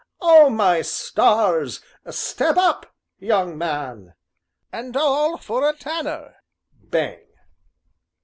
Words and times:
"O 0.19 0.49
my 0.49 0.81
stars! 0.81 1.79
step 2.09 2.57
up 2.57 2.87
[young 3.19 3.55
man] 3.55 4.15
and 4.71 4.97
all 4.97 5.37
for 5.37 5.69
a 5.69 5.73
tanner." 5.77 6.37
(Bang!) 6.73 7.19